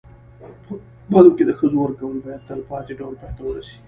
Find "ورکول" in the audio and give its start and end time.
1.81-2.17